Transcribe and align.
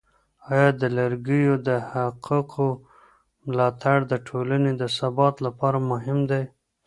آیا 0.51 0.69
د 0.81 0.83
لږکیو 0.97 1.55
د 1.67 1.69
حقوقو 1.91 2.69
ملاتړ 3.45 3.97
د 4.11 4.13
ټولني 4.27 4.71
د 4.81 4.83
ثبات 4.97 5.35
لپاره 5.45 5.77
مهم 5.91 6.19
دی؟ 6.31 6.43